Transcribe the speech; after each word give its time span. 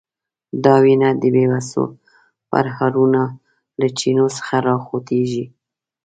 دا 0.63 0.75
وینه 0.83 1.09
د 1.21 1.23
بیوسو 1.33 1.83
پرهرونو 2.49 3.23
له 3.79 3.87
چینو 3.97 4.25
څخه 4.37 4.55
راخوټېږي. 4.67 5.45